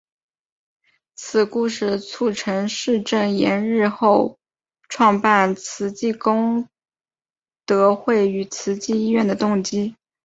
[1.13, 4.39] 此故事促成释证严日后
[4.89, 6.67] 创办慈济功
[7.67, 9.95] 德会与慈济医院的动机。